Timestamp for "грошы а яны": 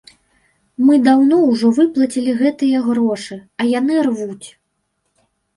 2.89-4.01